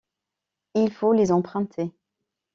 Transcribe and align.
Il 0.73 0.91
faut 0.91 1.13
les 1.13 1.31
emprunter. 1.31 1.91